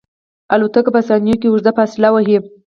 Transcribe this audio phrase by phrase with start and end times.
[0.53, 2.37] الوتکه په ثانیو کې اوږده فاصله وهي.